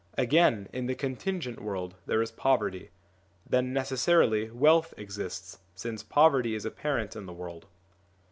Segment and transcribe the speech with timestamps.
[0.17, 2.89] Again, in the contingent world there is poverty;
[3.47, 7.67] then necessarily wealth exists, since poverty is apparent in the world.